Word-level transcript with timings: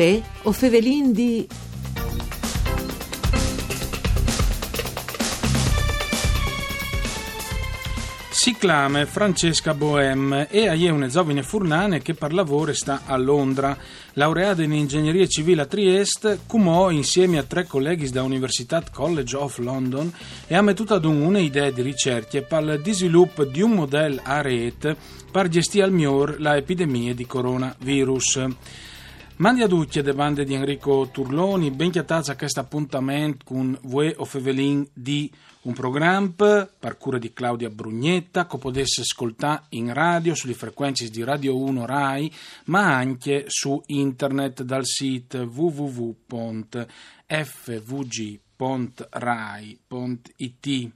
Uè, 0.00 0.18
o 0.44 0.52
fevelin 0.52 1.12
di... 1.12 1.46
Si 8.30 8.56
chiama 8.56 9.04
Francesca 9.04 9.74
Bohem 9.74 10.46
e 10.48 10.64
è 10.68 10.88
una 10.88 11.08
giovane 11.08 11.42
furnane 11.42 12.00
che 12.00 12.14
per 12.14 12.32
lavoro 12.32 12.72
sta 12.72 13.02
a 13.04 13.18
Londra. 13.18 13.76
Laureata 14.14 14.62
in 14.62 14.72
ingegneria 14.72 15.26
civile 15.26 15.60
a 15.60 15.66
Trieste, 15.66 16.40
cumò 16.46 16.88
insieme 16.88 17.36
a 17.36 17.42
tre 17.42 17.66
colleghi 17.66 18.08
da 18.08 18.22
Università 18.22 18.82
College 18.90 19.36
of 19.36 19.58
London 19.58 20.10
e 20.46 20.54
ha 20.54 20.62
mettuto 20.62 20.94
ad 20.94 21.04
un 21.04 21.20
un'idea 21.20 21.70
di 21.70 21.82
ricerca 21.82 22.40
per 22.40 22.80
il 22.82 22.94
sviluppo 22.94 23.44
di 23.44 23.60
un 23.60 23.72
modello 23.72 24.22
a 24.24 24.40
rete 24.40 24.96
per 25.30 25.48
gestire 25.48 25.84
al 25.84 25.92
migliore 25.92 26.36
l'epidemia 26.38 27.14
di 27.14 27.26
coronavirus. 27.26 28.48
Mandi 29.40 29.62
a 29.62 29.68
tutti 29.68 30.02
le 30.02 30.12
bande 30.12 30.44
di 30.44 30.52
Enrico 30.52 31.08
Turloni, 31.10 31.70
ben 31.70 31.90
chiatazza 31.90 32.32
a 32.32 32.36
questo 32.36 32.60
appuntamento 32.60 33.46
con 33.46 33.74
Vue 33.84 34.12
o 34.18 34.26
Fevelin 34.26 34.86
di 34.92 35.32
un 35.62 35.72
programma 35.72 36.68
per 36.78 36.98
cura 36.98 37.16
di 37.16 37.32
Claudia 37.32 37.70
Brugnetta 37.70 38.46
che 38.46 38.58
potesse 38.58 39.00
ascoltare 39.00 39.62
in 39.70 39.94
radio 39.94 40.34
sulle 40.34 40.52
frequenze 40.52 41.08
di 41.08 41.24
Radio 41.24 41.56
1 41.56 41.86
RAI 41.86 42.30
ma 42.64 42.94
anche 42.94 43.44
su 43.46 43.82
internet 43.86 44.62
dal 44.62 44.84
sito 44.84 45.48
www.fvg.rai.it 48.60 50.90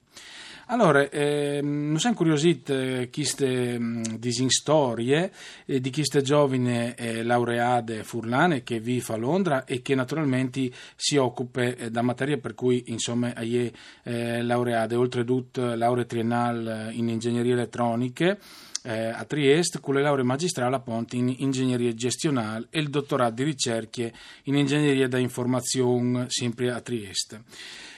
allora, 0.68 1.10
eh, 1.10 1.60
non 1.62 1.98
siamo 1.98 2.16
incuriositi 2.16 2.72
eh, 2.72 3.10
queste 3.12 3.78
mm, 3.78 4.02
disinstorie 4.16 5.30
eh, 5.66 5.78
di 5.78 5.92
queste 5.92 6.22
giovani 6.22 6.94
eh, 6.94 7.22
laureate 7.22 8.02
furlane 8.02 8.62
che 8.62 8.80
vive 8.80 9.12
a 9.12 9.16
Londra 9.16 9.66
e 9.66 9.82
che 9.82 9.94
naturalmente 9.94 10.70
si 10.96 11.18
occupa 11.18 11.60
eh, 11.60 11.90
da 11.90 12.00
materia 12.00 12.38
per 12.38 12.54
cui 12.54 12.84
insomma 12.86 13.34
è 13.34 13.70
eh, 14.04 14.42
laureate, 14.42 14.94
oltretutto 14.94 15.74
laurea 15.74 16.04
triennale 16.04 16.90
in 16.94 17.10
ingegnerie 17.10 17.52
elettroniche 17.52 18.38
eh, 18.84 19.08
a 19.08 19.24
Trieste 19.24 19.80
con 19.80 19.94
le 19.94 20.02
lauree 20.02 20.24
magistrali 20.24 20.74
appunto 20.74 21.16
in 21.16 21.34
ingegneria 21.38 21.92
gestionale 21.94 22.66
e 22.70 22.80
il 22.80 22.91
dottorato 22.91 23.34
di 23.34 23.42
ricerche 23.42 24.12
in 24.44 24.56
ingegneria 24.56 25.08
da 25.08 25.18
informazione 25.18 26.26
sempre 26.28 26.70
a 26.70 26.80
Trieste. 26.80 27.42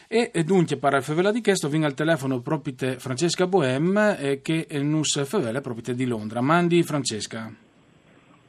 E, 0.08 0.30
e 0.32 0.44
dunque, 0.44 0.76
per 0.76 1.02
favela 1.02 1.32
di 1.32 1.42
questo, 1.42 1.68
viene 1.68 1.86
al 1.86 1.94
telefono 1.94 2.40
proprio 2.40 2.96
Francesca 2.98 3.46
Bohem, 3.46 4.16
eh, 4.18 4.40
che 4.40 4.68
nus 4.80 5.24
favela 5.24 5.60
proprio 5.60 5.94
di 5.94 6.06
Londra. 6.06 6.40
Mandi 6.40 6.82
Francesca. 6.84 7.65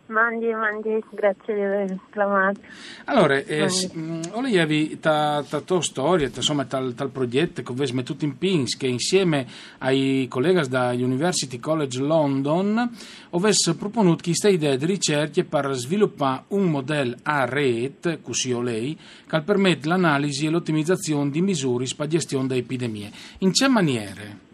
Mandi, 0.08 0.54
mandi, 0.54 1.04
grazie 1.10 1.54
di 1.54 1.62
aver 1.62 1.98
chiamato. 2.12 2.62
Allora, 3.06 3.36
eh, 3.36 3.68
mm, 3.94 4.22
avevi 4.34 5.00
ta, 5.02 5.44
ta 5.48 5.60
tua 5.60 5.82
storia, 5.82 6.28
insomma, 6.34 6.64
tal, 6.64 6.94
tal 6.94 7.10
progetto 7.10 7.62
che 7.62 7.72
avete 7.74 7.94
messo 7.94 8.16
in 8.20 8.38
pins, 8.38 8.78
che 8.78 8.88
insieme 8.88 9.46
ai 9.80 10.28
colleghi 10.30 10.66
da 10.70 10.92
University 10.92 11.60
College 11.60 12.00
London 12.00 12.90
avesse 13.32 13.76
proponuto 13.76 14.24
questa 14.24 14.48
idea 14.48 14.78
di 14.78 14.86
ricerca 14.86 15.44
per 15.44 15.74
sviluppare 15.74 16.44
un 16.50 16.72
modello 16.72 17.18
a 17.24 17.44
rete, 17.44 18.22
così 18.22 18.54
o 18.54 18.62
lei, 18.62 18.98
che 19.28 19.42
permette 19.42 19.90
l'analisi 19.90 20.46
e 20.46 20.50
l'ottimizzazione 20.50 21.30
di 21.30 21.42
misure 21.42 21.86
per 21.98 22.08
gestione 22.08 22.48
delle 22.48 22.62
epidemie. 22.62 23.12
In 23.40 23.52
che 23.52 23.68
maniere? 23.68 24.46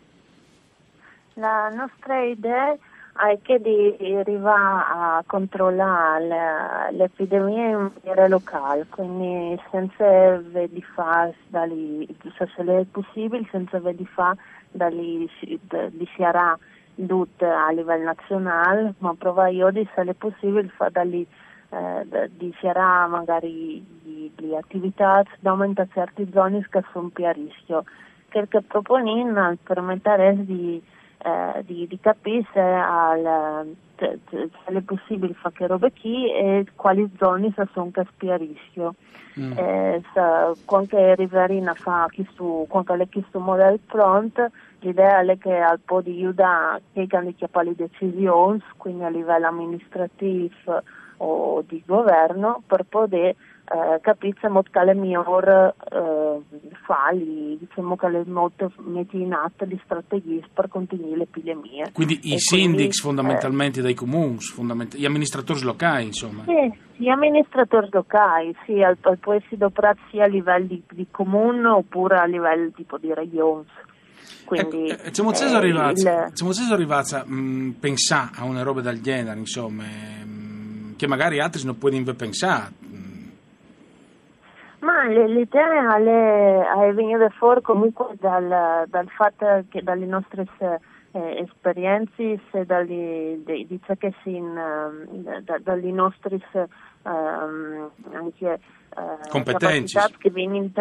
La 1.35 1.69
nostra 1.69 2.23
idea 2.23 2.73
è 2.73 2.77
anche 3.13 3.59
di 3.61 4.15
arrivare 4.15 4.85
a 4.89 5.23
controllare 5.25 6.91
l'epidemia 6.91 7.69
in 7.69 7.91
maniera 7.93 8.27
locale, 8.27 8.85
quindi 8.89 9.59
senza 9.69 10.37
di 10.37 10.81
fare, 10.95 11.35
se 11.49 12.63
è 12.63 12.85
possibile, 12.89 13.47
senza 13.51 13.79
di 13.79 14.05
fare 14.05 14.37
di 14.71 15.29
dichiarare 15.91 16.57
tutto 17.07 17.45
a 17.45 17.71
livello 17.71 18.03
nazionale, 18.03 18.93
ma 18.99 19.13
prova 19.15 19.47
io 19.47 19.69
di 19.69 19.87
se 19.93 20.01
è 20.01 20.13
possibile 20.13 20.67
fare 20.69 20.91
dagli 20.91 21.25
eh, 21.69 22.29
dichiarare 22.37 23.09
magari 23.09 24.31
le 24.35 24.57
attività 24.57 25.23
da 25.39 25.87
certe 25.93 26.27
zone 26.31 26.65
che 26.69 26.83
sono 26.91 27.09
più 27.09 27.25
a 27.25 27.31
rischio, 27.31 27.83
perché 28.29 28.61
proponendo 28.61 29.57
permettere 29.63 30.35
di 30.45 30.81
eh, 31.23 31.63
di, 31.63 31.87
di, 31.87 31.99
capire 31.99 32.45
se, 32.51 32.59
al, 32.59 33.75
se, 33.97 34.19
se 34.29 34.49
è 34.65 34.81
possibile 34.81 35.33
fare 35.33 35.55
che 35.55 35.67
robe 35.67 35.91
qui 35.99 36.31
e 36.31 36.65
quali 36.75 37.09
zone 37.17 37.53
sono 37.73 37.91
a 38.29 38.35
rischio. 38.35 38.95
Mm. 39.39 39.51
Eh, 39.57 40.01
se, 40.13 40.61
quando 40.65 40.97
arriveremo 40.97 41.69
a 41.69 41.73
fare 41.73 42.13
questo, 42.13 42.67
è 42.69 43.09
questo 43.09 43.39
modello 43.39 43.79
pronto, 43.85 44.49
l'idea 44.79 45.21
è 45.21 45.37
che 45.37 45.57
al 45.57 45.79
po' 45.79 46.01
di 46.01 46.11
aiutare 46.11 46.81
che 46.93 47.07
hanno 47.15 47.33
le 47.63 47.75
decisioni, 47.75 48.61
quindi 48.77 49.03
a 49.03 49.09
livello 49.09 49.47
amministrativo 49.47 50.83
o 51.17 51.63
di 51.65 51.81
governo, 51.85 52.61
per 52.67 52.83
poter 52.83 53.35
eh, 53.65 53.99
capire 54.01 54.49
mod 54.49 54.69
quale 54.69 54.93
miglior 54.93 55.73
eh, 55.91 56.41
fali, 56.85 57.57
diciamo 57.57 57.95
che 57.95 58.09
le 58.09 58.23
molto 58.25 58.71
metti 58.77 59.21
in 59.21 59.33
atto 59.33 59.65
di 59.65 59.79
strategie 59.85 60.43
per 60.53 60.67
contenere 60.67 61.17
le 61.17 61.23
epidemie. 61.23 61.91
Quindi 61.93 62.19
i 62.23 62.39
sindics 62.39 63.01
fondamentalmente 63.01 63.79
eh, 63.79 63.83
dai 63.83 63.93
comuni, 63.93 64.39
fondament- 64.39 64.95
gli 64.95 65.05
amministratori 65.05 65.61
locali 65.61 66.07
insomma. 66.07 66.43
Sì, 66.45 66.73
gli 66.97 67.07
amministratori 67.07 67.87
locali, 67.89 68.55
sì, 68.65 68.81
al, 68.81 68.97
al 69.01 69.17
può 69.17 69.33
essere 69.33 69.63
operato 69.63 70.01
sia 70.11 70.25
a 70.25 70.27
livello 70.27 70.67
di, 70.67 70.83
di 70.91 71.07
comune 71.09 71.67
oppure 71.67 72.17
a 72.17 72.25
livello 72.25 72.69
tipo 72.75 72.97
di 72.97 73.13
regione. 73.13 73.63
Quindi, 74.43 74.89
ecco, 74.89 75.03
eh, 75.03 75.13
siamo 75.13 75.31
eh, 75.31 75.55
arrivati, 75.55 76.01
il... 76.01 76.29
siamo 76.33 76.51
arrivati 76.71 77.15
a 77.15 77.23
mh, 77.25 77.77
pensare 77.79 78.31
a 78.35 78.43
una 78.43 78.61
roba 78.61 78.81
del 78.81 79.01
genere, 79.01 79.39
insomma, 79.39 79.83
mh, 79.83 80.95
che 80.97 81.07
magari 81.07 81.39
altri 81.39 81.63
non 81.63 81.77
possono 81.77 82.13
pensare 82.13 82.71
ma 84.83 85.05
l'idea 85.05 85.95
è 85.95 86.93
venuta 86.93 87.29
fuori 87.29 87.61
comunque 87.61 88.15
dal, 88.19 88.85
dal 88.87 89.07
fatto 89.09 89.63
che 89.69 89.81
dalle 89.81 90.05
nostre 90.05 90.45
eh, 91.11 91.37
esperienze, 91.39 92.39
dalle, 92.65 93.39
di, 93.45 93.79
che 93.97 94.13
si 94.23 94.35
in, 94.35 95.41
da, 95.43 95.57
dalle 95.59 95.91
nostre 95.91 96.39
um, 97.03 97.89
anche 98.11 98.59
uh, 98.95 99.29
competenze. 99.29 99.99
che 100.17 100.31
in, 100.35 100.71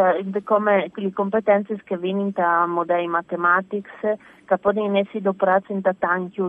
come 0.42 0.90
le 0.92 1.12
competenze 1.12 1.80
che 1.84 1.96
vengono 1.96 2.30
da 2.32 2.66
modelli 2.66 3.06
matematici 3.06 3.88
che 4.52 4.58
possono 4.58 4.98
essere 4.98 5.28
operati 5.28 5.72
in 5.72 5.80
tanti 5.98 6.42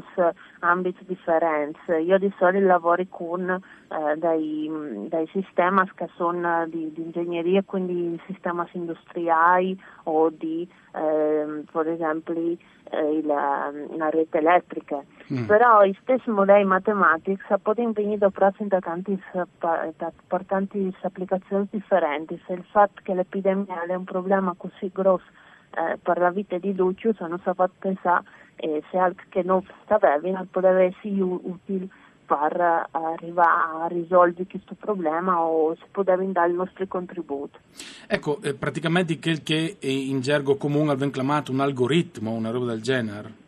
ambiti 0.59 1.05
differenti. 1.05 1.91
Io 2.05 2.17
di 2.17 2.31
solito 2.37 2.65
lavoro 2.65 3.03
con 3.09 3.49
eh, 3.49 4.17
dei, 4.17 4.69
dei 5.07 5.27
sistemi 5.31 5.89
che 5.95 6.09
sono 6.15 6.67
di, 6.67 6.91
di, 6.91 7.01
ingegneria, 7.01 7.63
quindi 7.63 8.19
sistemi 8.25 8.63
industriali 8.73 9.79
o 10.03 10.29
di, 10.29 10.67
eh, 10.93 11.63
per 11.71 11.87
esempio, 11.87 12.33
eh, 12.33 13.21
la, 13.23 13.71
la, 13.95 14.09
rete 14.09 14.37
elettrica. 14.37 15.01
Mm. 15.31 15.45
Però 15.45 15.83
i 15.83 15.97
stessi 16.01 16.29
modelli 16.29 16.65
matematici 16.65 17.41
possono 17.61 17.93
venire 17.93 18.29
in 18.59 18.67
tanti, 18.79 19.21
per 19.57 20.45
tante 20.45 20.91
applicazioni 21.01 21.67
differenti. 21.71 22.41
Se 22.45 22.53
il 22.53 22.65
fatto 22.69 22.99
che 23.03 23.13
l'epidemia 23.13 23.83
è 23.85 23.95
un 23.95 24.03
problema 24.03 24.53
così 24.57 24.91
grosso 24.93 25.41
eh, 25.75 25.97
per 26.01 26.19
la 26.19 26.31
vita 26.31 26.57
di 26.57 26.75
Lucius 26.75 27.19
hanno 27.21 27.37
fatto 27.37 27.71
pensare 27.79 28.23
eh, 28.57 28.83
se 28.89 28.97
altro 28.97 29.25
che 29.29 29.43
non 29.43 29.65
sapevano 29.87 30.45
poteva 30.49 30.81
essere 30.81 31.21
utile 31.21 31.87
per 32.25 32.59
eh, 32.59 32.87
arrivare 32.91 33.83
a 33.83 33.87
risolvere 33.87 34.45
questo 34.49 34.75
problema 34.75 35.41
o 35.41 35.75
se 35.75 35.85
poteva 35.91 36.23
dare 36.23 36.49
il 36.49 36.55
nostro 36.55 36.85
contributo. 36.87 37.59
Ecco, 38.07 38.39
eh, 38.41 38.53
praticamente 38.53 39.19
quel 39.19 39.43
che 39.43 39.77
in 39.81 40.21
gergo 40.21 40.55
comune 40.55 40.91
aveva 40.91 41.11
chiamato 41.11 41.51
un 41.51 41.59
algoritmo, 41.59 42.31
una 42.31 42.51
roba 42.51 42.67
del 42.67 42.81
genere. 42.81 43.41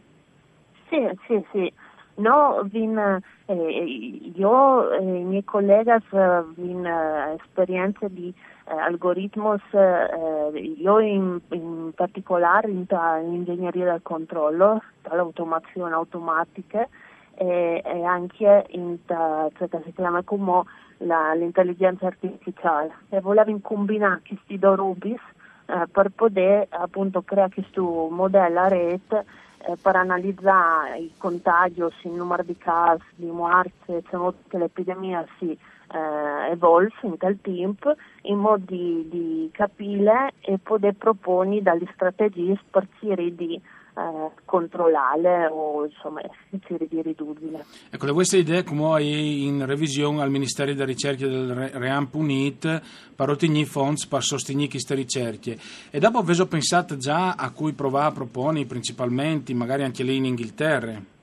Sì, 0.90 0.98
sì, 1.28 1.46
sì. 1.52 1.74
No, 2.18 2.62
vin, 2.64 2.98
eh, 3.46 4.32
io 4.36 4.92
e 4.92 5.04
i 5.04 5.24
miei 5.24 5.44
colleghi 5.44 5.90
abbiamo 5.90 6.88
eh, 6.88 7.36
esperienza 7.40 8.08
di 8.08 8.34
eh, 8.68 8.74
algoritmos, 8.74 9.62
eh, 9.72 10.60
io 10.60 11.00
in, 11.00 11.40
in 11.50 11.92
particolare 11.94 12.70
in, 12.70 12.86
in, 12.90 13.34
ingegneria 13.34 13.92
del 13.92 14.02
controllo, 14.02 14.82
dall'automazione 15.02 15.94
automatica 15.94 16.88
e, 17.36 17.82
e 17.84 18.04
anche 18.04 18.66
in 18.70 18.98
ciò 19.06 19.50
che 19.58 19.82
si 19.84 19.94
chiama 19.94 20.24
come 20.24 20.64
la, 20.98 21.34
l'intelligenza 21.34 22.08
artificiale. 22.08 22.92
E 23.10 23.20
volevo 23.22 23.58
combinare 23.62 24.22
questi 24.26 24.58
due 24.58 24.76
rubis 24.76 25.22
eh, 25.68 25.88
per 25.92 26.10
poter 26.10 26.68
appunto 26.70 27.22
creare 27.22 27.54
questo 27.54 28.08
modello 28.10 28.60
a 28.60 28.68
rete 28.68 29.26
eh, 29.68 29.76
per 29.82 29.96
analizzare 29.96 31.00
i 31.00 31.14
contagi, 31.18 31.82
il 31.82 32.12
numero 32.12 32.44
di 32.44 32.58
casi, 32.58 33.04
di 33.16 33.30
morti, 33.30 33.94
diciamo 33.94 34.34
che 34.48 34.58
l'epidemia 34.58 35.26
si 35.38 35.58
eh, 35.94 36.52
evolve 36.52 37.18
tal 37.18 37.38
tempo 37.42 37.96
in 38.24 38.38
modo 38.38 38.64
di, 38.66 39.08
di 39.10 39.50
capire 39.52 40.34
e 40.42 40.58
poter 40.58 40.94
proporre 40.94 41.62
dalle 41.62 41.88
strategie 41.94 42.60
per 42.70 42.88
di 43.00 43.62
eh, 43.98 44.32
controllare 44.44 45.48
o 45.48 45.86
insomma 45.86 46.22
cercare 46.50 46.88
di 46.90 47.02
ridurre. 47.02 47.66
Ecco, 47.90 48.14
vostre 48.14 48.40
idee 48.40 48.64
come 48.64 48.94
hai 48.94 49.46
in 49.46 49.66
revisione 49.66 50.22
al 50.22 50.30
Ministero 50.30 50.74
della 50.74 50.86
Ricerca 50.86 51.26
del 51.26 51.70
Ream 51.74 52.08
Punit 52.08 52.82
per 53.16 53.30
ottenere 53.30 53.66
fondi 53.66 54.06
per 54.10 54.22
sostenere 54.22 54.68
queste 54.68 54.96
ricerche 54.96 55.58
e 55.90 56.00
dopo 56.00 56.18
avete 56.18 56.46
pensato 56.46 56.98
già 56.98 57.36
a 57.36 57.52
cui 57.52 57.74
provare 57.74 58.08
a 58.08 58.12
proporre 58.12 58.66
principalmente, 58.66 59.54
magari 59.54 59.84
anche 59.84 60.04
lì 60.04 60.18
in 60.18 60.26
Inghilterra? 60.26 61.14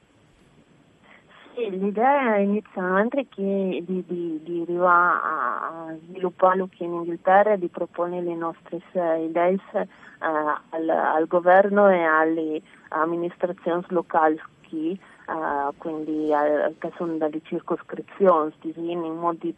L'idea 1.71 2.37
inizialmente 2.39 3.21
è 3.21 3.27
che 3.29 3.83
di, 3.87 4.05
di, 4.07 4.41
di 4.43 4.63
arrivare 4.63 5.19
a 5.23 5.97
sviluppare 6.09 6.67
qui 6.77 6.87
in 6.87 6.93
Inghilterra 6.93 7.53
e 7.53 7.59
di 7.59 7.69
proporre 7.69 8.21
le 8.21 8.35
nostre 8.35 8.81
idee 8.95 9.59
eh, 9.73 9.87
al, 10.19 10.89
al, 10.89 11.27
governo 11.27 11.89
e 11.89 12.03
alle 12.03 12.63
amministrazioni 12.89 13.85
locali 13.89 14.41
qui, 14.69 14.99
uh, 15.29 15.73
quindi 15.77 16.31
uh, 16.31 16.75
che 16.79 16.93
sono 16.97 17.17
dalle 17.17 17.41
circoscrizioni, 17.43 18.53
in 18.63 19.17
modo 19.17 19.39
di 19.41 19.55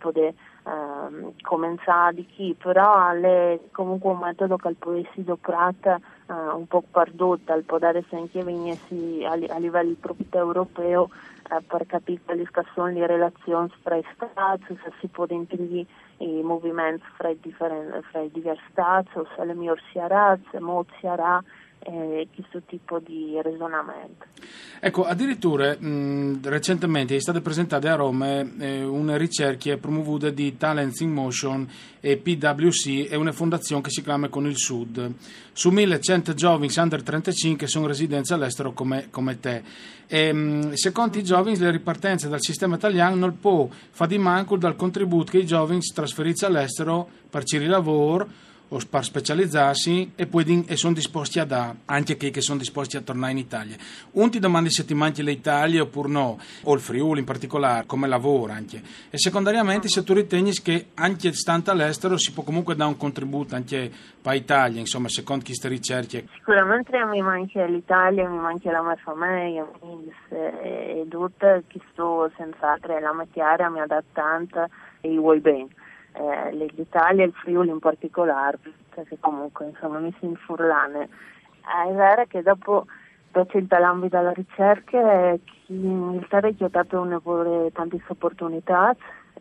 uh, 0.64 1.34
cominciare 1.42 2.14
di 2.14 2.26
chi, 2.26 2.56
però 2.60 3.10
è 3.10 3.58
comunque 3.72 4.10
un 4.10 4.18
metodo 4.18 4.56
che 4.56 4.74
può 4.78 4.92
essere 4.92 5.22
adoperato 5.22 6.00
uh, 6.26 6.56
un 6.56 6.66
po' 6.66 6.82
perduto, 6.90 7.52
al 7.52 7.62
poter 7.62 8.04
anche 8.10 8.42
venire 8.42 8.78
a, 9.26 9.32
a 9.32 9.58
livello 9.58 9.94
proprio 10.00 10.26
europeo 10.32 11.10
per 11.66 11.86
capire 11.86 12.20
quali 12.24 12.48
sono 12.74 12.86
le 12.88 13.06
relazioni 13.06 13.70
fra 13.82 13.96
i 13.96 14.04
stati, 14.14 14.78
se 14.82 14.92
si 15.00 15.08
può 15.08 15.26
impedire 15.28 15.86
i 16.18 16.42
movimenti 16.42 17.04
fra 17.16 17.28
i, 17.28 17.38
fra 17.56 18.20
i 18.20 18.30
diversi 18.32 18.64
stati, 18.70 19.10
se 19.36 19.44
le 19.44 19.54
migliori 19.54 19.80
si 19.92 19.98
harà, 19.98 20.38
se 20.50 20.58
molto 20.60 20.92
si 20.98 21.06
harà, 21.06 21.42
eh, 21.84 22.28
questo 22.34 22.62
tipo 22.66 22.98
di 22.98 23.38
ragionamento. 23.42 24.26
Ecco, 24.80 25.04
addirittura 25.04 25.76
mh, 25.78 26.40
recentemente 26.44 27.16
è 27.16 27.20
stata 27.20 27.40
presentata 27.40 27.92
a 27.92 27.96
Roma 27.96 28.40
eh, 28.40 28.84
una 28.84 29.16
ricerca 29.16 29.76
promovuta 29.76 30.30
di 30.30 30.56
Talents 30.56 31.00
in 31.00 31.12
Motion 31.12 31.68
e 32.00 32.16
PwC 32.16 33.08
è 33.08 33.14
una 33.14 33.32
fondazione 33.32 33.82
che 33.82 33.90
si 33.90 34.02
chiama 34.02 34.28
Con 34.28 34.46
il 34.46 34.56
Sud. 34.56 35.12
Su 35.52 35.70
1100 35.70 36.34
giovani 36.34 36.70
under 36.76 37.02
35 37.02 37.66
sono 37.66 37.86
residenti 37.86 38.32
all'estero 38.32 38.72
come, 38.72 39.08
come 39.10 39.40
te. 39.40 39.62
E, 40.06 40.32
mh, 40.32 40.72
secondo 40.72 41.18
i 41.18 41.24
giovani 41.24 41.56
le 41.56 41.70
ripartenze 41.70 42.28
dal 42.28 42.42
sistema 42.42 42.76
italiano 42.76 43.14
non 43.14 43.38
può 43.38 43.68
fare 43.90 44.10
di 44.10 44.18
manco 44.18 44.56
dal 44.56 44.76
contributo 44.76 45.30
che 45.32 45.38
i 45.38 45.46
giovani 45.46 45.82
si 45.82 45.94
trasferiscono 45.94 46.56
all'estero 46.56 47.08
per 47.30 47.44
cercare 47.44 47.70
lavoro 47.70 48.52
o 48.68 48.78
per 48.88 49.04
specializzarsi 49.04 50.12
e 50.16 50.26
poi 50.26 50.64
e 50.66 50.76
sono 50.76 50.94
disposti 50.94 51.38
a 51.38 51.44
dare, 51.44 51.76
anche 51.86 52.16
che, 52.16 52.30
che 52.30 52.40
sono 52.40 52.58
disposti 52.58 52.96
a 52.96 53.00
tornare 53.00 53.32
in 53.32 53.38
Italia. 53.38 53.76
Un 54.12 54.30
ti 54.30 54.38
domandi 54.38 54.70
se 54.70 54.84
ti 54.84 54.94
manchi 54.94 55.22
l'Italia 55.22 55.82
oppure 55.82 56.08
no, 56.08 56.38
o 56.62 56.74
il 56.74 56.80
Friuli 56.80 57.20
in 57.20 57.24
particolare, 57.24 57.86
come 57.86 58.08
lavora 58.08 58.54
anche. 58.54 58.82
E 59.10 59.18
secondariamente 59.18 59.88
se 59.88 60.02
tu 60.02 60.12
ritieni 60.14 60.52
che 60.52 60.86
anche 60.94 61.32
stante 61.32 61.70
all'estero 61.70 62.16
si 62.16 62.32
può 62.32 62.42
comunque 62.42 62.74
dare 62.74 62.90
un 62.90 62.96
contributo 62.96 63.54
anche 63.54 63.90
per 64.20 64.32
l'Italia, 64.32 64.80
insomma, 64.80 65.08
secondo 65.08 65.44
queste 65.44 65.68
ricerche. 65.68 66.26
Sicuramente 66.34 66.92
mi 67.04 67.20
manca 67.20 67.64
l'Italia, 67.66 68.28
mi 68.28 68.38
manca 68.38 68.70
la 68.70 68.82
mia 68.82 68.96
famiglia, 68.96 69.66
e 70.30 71.06
tutto, 71.08 71.62
questo 71.70 72.30
senz'altro 72.36 72.98
la 72.98 73.12
mia 73.12 73.26
chiara 73.32 73.68
mi 73.68 73.80
ha 73.80 73.86
dato 73.86 74.06
tanto 74.12 74.66
e 75.00 75.16
vuoi 75.16 75.40
bene 75.40 75.68
eh, 76.14 76.52
l'Italia 76.52 77.24
e 77.24 77.26
il 77.26 77.32
Friuli 77.32 77.70
in 77.70 77.78
particolare, 77.78 78.58
perché 78.94 79.16
comunque 79.20 79.66
insomma 79.66 79.98
mi 79.98 80.14
si 80.18 80.26
infurlane. 80.26 81.02
Eh, 81.04 81.90
è 81.90 81.92
vero 81.92 82.24
che 82.26 82.42
dopo 82.42 82.86
in 83.52 83.66
l'ambito 83.68 84.16
della 84.16 84.32
ricerca 84.32 85.36
in 85.66 85.84
Inghilterra 85.84 86.48
è 86.48 86.68
dato 86.68 87.00
un 87.00 87.10
lavoro 87.10 87.68
tante 87.72 88.00
opportunità, 88.06 88.94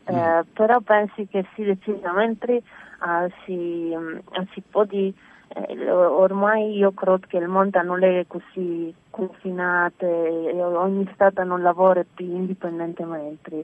eh, 0.05 0.13
mm. 0.13 0.39
però 0.53 0.79
penso 0.81 1.23
che 1.29 1.45
sì, 1.53 1.63
decisamente 1.63 2.63
uh, 3.01 3.29
si, 3.45 3.93
um, 3.93 4.19
si 4.51 4.61
può 4.67 4.83
di, 4.83 5.13
eh, 5.49 5.91
ormai 5.91 6.75
io 6.75 6.91
credo 6.93 7.19
che 7.27 7.37
il 7.37 7.47
mondo 7.47 7.81
non 7.83 8.03
è 8.03 8.25
così 8.27 8.93
confinato 9.11 10.05
e 10.05 10.63
ogni 10.63 11.07
Stato 11.13 11.43
non 11.43 11.61
lavora 11.61 12.03
più 12.15 12.25
indipendentemente 12.25 13.63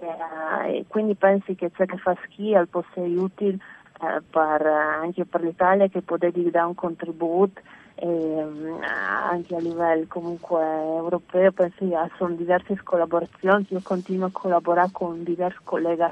eh, 0.00 0.84
quindi 0.88 1.14
pensi 1.14 1.54
che 1.54 1.70
ciò 1.74 1.84
che 1.84 1.96
fa 1.96 2.16
schia 2.24 2.66
può 2.66 2.82
essere 2.88 3.14
utile 3.16 3.58
eh, 4.00 4.20
per, 4.28 4.66
anche 4.66 5.24
per 5.24 5.42
l'Italia 5.42 5.88
che 5.88 6.00
può 6.00 6.16
dare 6.16 6.66
un 6.66 6.74
contributo 6.74 7.60
e, 7.94 8.46
anche 8.80 9.54
a 9.54 9.60
livello 9.60 10.04
comunque 10.08 10.62
europeo? 10.62 11.52
Penso 11.52 11.76
che 11.86 12.10
sono 12.16 12.34
diverse 12.34 12.78
collaborazioni 12.82 13.66
io 13.68 13.80
continuo 13.82 14.26
a 14.26 14.30
collaborare 14.32 14.90
con 14.92 15.22
diversi 15.22 15.58
colleghi 15.64 16.02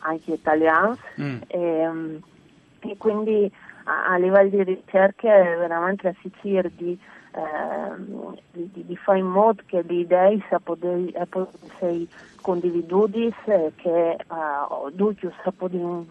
anche 0.00 0.32
italiani. 0.32 0.96
Mm. 1.20 1.36
e, 1.46 2.20
e, 2.80 2.96
quindi 2.96 3.50
a, 3.84 4.12
a, 4.12 4.16
livello 4.16 4.48
di 4.48 4.62
ricerca 4.62 5.28
veramente 5.28 6.08
la 6.08 6.14
Sicilia 6.20 6.62
di, 6.74 6.92
eh, 6.92 6.98
di, 8.52 8.84
di, 8.86 8.96
fare 8.96 9.18
in 9.18 9.26
modo 9.26 9.62
che 9.66 9.82
le 9.82 9.94
idee 9.94 10.42
possano 10.58 11.10
essere 11.12 12.06
condivise 12.40 13.72
che 13.76 14.16
uh, 14.28 14.94
tutti 14.94 15.28
sappiamo 15.42 16.06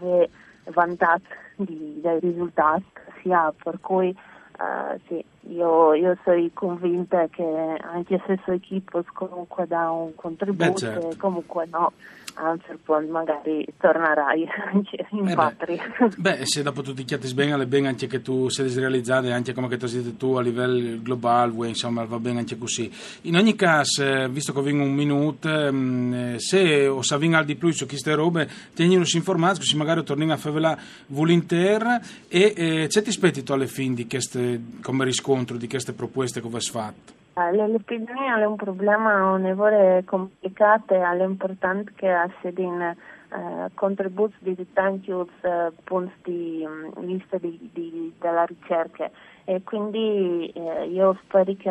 vantare 0.65 1.21
dai 1.57 2.19
risultati 2.19 2.85
sia 3.21 3.53
per 3.63 3.79
cui 3.79 4.15
uh, 4.59 4.99
sì, 5.07 5.23
io, 5.49 5.93
io, 5.93 6.17
sono 6.23 6.49
convinta 6.53 7.27
che 7.27 7.43
anche 7.81 8.21
se 8.25 8.39
sono 8.43 8.57
equipo 8.57 9.03
comunque 9.13 9.67
dà 9.67 9.91
un 9.91 10.15
contributo 10.15 10.71
Beh, 10.71 10.77
certo. 10.77 11.15
comunque 11.17 11.67
no 11.71 11.91
anzi 12.35 12.77
poi 12.83 13.07
magari 13.07 13.65
tornerai 13.79 14.47
anche 14.73 15.07
in 15.11 15.29
eh 15.29 15.35
patria. 15.35 15.83
Beh. 15.97 16.37
beh, 16.37 16.45
se 16.45 16.63
dopo 16.63 16.81
tutti 16.81 17.01
i 17.01 17.05
chiatti 17.05 17.33
bene, 17.33 17.61
è 17.61 17.65
bene 17.65 17.87
anche 17.87 18.07
che 18.07 18.21
tu 18.21 18.49
sei 18.49 18.73
realizzato, 18.73 19.31
anche 19.31 19.53
come 19.53 19.67
che 19.67 19.77
tu 19.77 19.87
siete 19.87 20.17
tu 20.17 20.33
a 20.33 20.41
livello 20.41 21.01
globale, 21.01 21.67
insomma, 21.67 22.03
va 22.05 22.19
bene 22.19 22.39
anche 22.39 22.57
così. 22.57 22.91
In 23.21 23.35
ogni 23.35 23.55
caso, 23.55 24.03
eh, 24.03 24.29
visto 24.29 24.53
che 24.53 24.61
vengo 24.61 24.83
un 24.83 24.93
minuto, 24.93 25.49
mm, 25.49 26.13
eh, 26.13 26.39
se 26.39 26.87
o 26.87 27.01
sa 27.01 27.15
al 27.15 27.45
di 27.45 27.55
più 27.55 27.71
su 27.71 27.85
queste 27.87 28.13
robe, 28.13 28.49
tienilo 28.73 29.03
informati, 29.13 29.59
così 29.59 29.75
magari 29.75 30.03
torniamo 30.03 30.33
a 30.33 30.37
fare 30.37 30.77
volentieri 31.07 31.99
e 32.27 32.53
eh, 32.55 32.87
c'è 32.87 33.01
ti 33.01 33.09
aspetti 33.09 33.43
tu 33.43 33.53
alle 33.53 33.67
fine 33.67 33.95
di 33.95 34.07
queste, 34.07 34.61
come 34.81 35.05
riscontro 35.05 35.34
di 35.43 35.67
queste 35.67 35.93
proposte 35.93 36.41
che 36.41 36.47
avete 36.47 36.71
fatto? 36.71 37.13
L'epidemia 37.51 38.39
è 38.39 38.45
un 38.45 38.55
problema 38.55 39.31
onevole 39.31 39.97
e 39.97 40.05
complicato 40.05 40.93
e 40.93 41.01
è 41.01 41.23
importante 41.23 41.91
che 41.95 42.13
sia 42.39 42.53
in 42.55 42.81
eh, 42.81 43.69
contributi 43.73 44.35
di 44.39 44.71
tanti 44.71 45.11
eh, 45.11 45.71
punti 45.83 46.31
di 46.31 46.65
vista 46.99 47.37
di, 47.37 47.69
di, 47.73 48.13
della 48.19 48.45
ricerca 48.45 49.11
e 49.43 49.61
quindi 49.63 50.47
eh, 50.55 50.87
io 50.87 51.17
spero 51.23 51.53
che, 51.53 51.69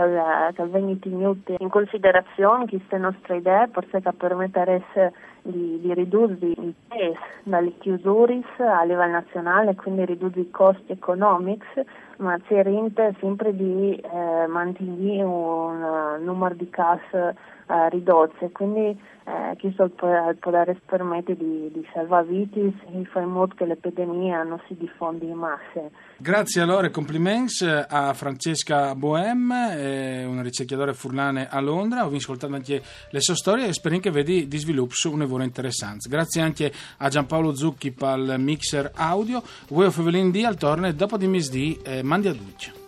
che 0.55 0.65
venga 0.65 0.95
tenuto 1.01 1.55
in 1.59 1.71
considerazione 1.71 2.69
queste 2.69 2.99
nostre 2.99 3.37
idee 3.37 3.69
forse 3.73 4.03
che 4.03 4.13
permetteresse 4.13 5.13
di, 5.45 5.81
di 5.81 5.95
ridurre 5.95 6.47
il 6.47 6.75
peso 6.89 7.19
dalle 7.43 7.73
chiusure 7.79 8.43
a 8.59 8.83
livello 8.85 9.13
nazionale 9.13 9.75
quindi 9.75 10.05
ridurre 10.05 10.41
i 10.41 10.51
costi 10.51 10.93
economici 10.93 11.85
ma 12.19 12.39
si 12.47 12.61
rende 12.63 13.15
sempre 13.21 13.55
di 13.55 13.95
eh, 13.97 14.47
mantenere 14.47 15.23
un 15.23 15.83
uh, 15.83 16.25
numero 16.25 16.55
di 16.55 16.69
case 16.71 17.37
uh, 17.67 17.89
ridotto 17.89 18.49
quindi 18.53 18.99
eh, 19.27 19.57
questo 19.59 19.91
al 20.01 20.37
poter 20.37 20.79
permette 20.85 21.35
di, 21.35 21.71
di 21.73 21.87
salvare 21.93 22.27
vite 22.27 22.61
e 22.61 23.05
fare 23.07 23.25
in 23.25 23.33
modo 23.33 23.55
che 23.55 23.65
l'epidemia 23.65 24.43
non 24.43 24.61
si 24.67 24.77
diffonda 24.77 25.25
in 25.25 25.33
masse. 25.33 25.91
Grazie 26.17 26.63
allora 26.63 26.87
e 26.87 26.91
complimenti 26.91 27.67
a 27.67 28.15
Francesca 28.15 28.95
Bohem, 28.95 29.51
una 29.51 30.43
ricercatore 30.43 30.95
furlane 30.95 31.49
a 31.49 31.61
Londra. 31.61 32.07
Ho 32.07 32.15
ascoltato 32.15 32.55
anche 32.55 32.83
le 33.11 33.21
sue 33.21 33.35
storie 33.35 33.67
e 33.67 33.73
spero 33.73 33.99
che 33.99 34.11
vedi 34.11 34.47
di 34.47 34.59
sviluppo 34.59 34.95
un 35.11 35.19
lavoro 35.19 35.43
interessante. 35.43 36.09
Grazie 36.09 36.41
anche 36.41 36.73
a 36.99 37.09
Giampaolo 37.09 37.55
Zucchi 37.57 37.91
per 37.91 38.19
il 38.19 38.37
mixer 38.39 38.93
audio. 38.95 39.43
Voi 39.69 39.87
o 39.87 39.91
Fevelin 39.91 40.31
D 40.31 40.43
al 40.47 40.57
torne 40.57 40.95
dopo 40.95 41.17
di 41.17 41.27
misdì 41.27 41.79
eh, 41.83 42.03
mandi 42.03 42.29
a 42.29 42.33
duccia. 42.33 42.84